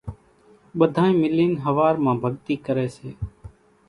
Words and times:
ٻڌانئين 0.79 1.15
ملين 1.21 1.51
ۿوار 1.63 1.95
مان 2.03 2.15
ڀڳتي 2.21 2.55
ڪري 2.65 2.87
سي 2.95 3.09